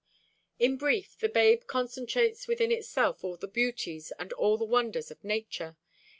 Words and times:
In 0.57 0.77
brief, 0.77 1.15
the 1.19 1.29
babe 1.29 1.67
concentrates 1.67 2.47
within 2.47 2.71
itself 2.71 3.23
all 3.23 3.37
the 3.37 3.47
beauties 3.47 4.11
and 4.17 4.33
all 4.33 4.57
the 4.57 4.65
wonders 4.65 5.11
of 5.11 5.23
nature. 5.23 5.77